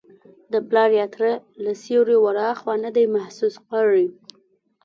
[0.51, 1.31] د پلار یا تره
[1.63, 4.07] له سیوري وراخوا نه دی محسوس کړی.